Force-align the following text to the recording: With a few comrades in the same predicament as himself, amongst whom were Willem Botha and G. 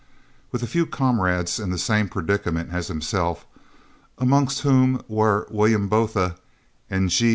With 0.51 0.63
a 0.63 0.65
few 0.65 0.87
comrades 0.87 1.59
in 1.59 1.69
the 1.69 1.77
same 1.77 2.09
predicament 2.09 2.69
as 2.73 2.87
himself, 2.87 3.45
amongst 4.17 4.61
whom 4.61 5.03
were 5.07 5.45
Willem 5.51 5.89
Botha 5.89 6.37
and 6.89 7.11
G. 7.11 7.29